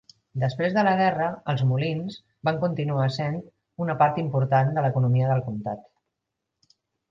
Després 0.43 0.71
de 0.77 0.83
la 0.85 0.93
guerra, 1.01 1.27
els 1.53 1.61
molins 1.71 2.15
van 2.49 2.57
continuar 2.65 3.05
sent 3.19 3.39
una 3.87 3.99
part 4.01 4.19
important 4.25 4.75
de 4.81 4.87
l'economia 4.89 5.31
del 5.35 5.47
comtat. 5.51 5.89